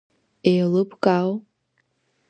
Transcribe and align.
Еилыбкаау? 0.49 1.31